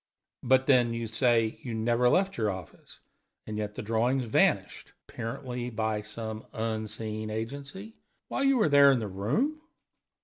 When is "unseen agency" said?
6.53-7.93